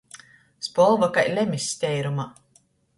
Spolva 0.69 1.11
kai 1.19 1.27
lemess 1.37 1.71
teirumā. 1.85 2.31